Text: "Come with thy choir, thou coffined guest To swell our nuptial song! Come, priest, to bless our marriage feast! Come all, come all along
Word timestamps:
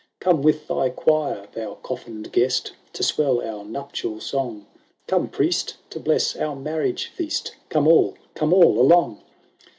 "Come 0.19 0.41
with 0.41 0.65
thy 0.67 0.89
choir, 0.89 1.47
thou 1.53 1.75
coffined 1.75 2.31
guest 2.31 2.71
To 2.93 3.03
swell 3.03 3.39
our 3.39 3.63
nuptial 3.63 4.19
song! 4.19 4.65
Come, 5.05 5.27
priest, 5.27 5.75
to 5.91 5.99
bless 5.99 6.35
our 6.35 6.55
marriage 6.55 7.05
feast! 7.05 7.55
Come 7.69 7.87
all, 7.87 8.15
come 8.33 8.51
all 8.51 8.79
along 8.79 9.21